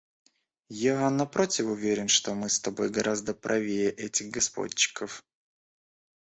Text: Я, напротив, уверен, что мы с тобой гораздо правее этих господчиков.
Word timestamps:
Я, 0.93 1.07
напротив, 1.11 1.67
уверен, 1.69 2.07
что 2.07 2.33
мы 2.33 2.49
с 2.49 2.59
тобой 2.59 2.89
гораздо 2.89 3.35
правее 3.35 3.91
этих 3.91 4.31
господчиков. 4.31 5.23